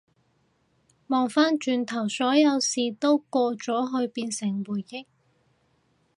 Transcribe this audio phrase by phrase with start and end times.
[1.09, 5.05] 望返轉頭，所有事都過咗去變成回憶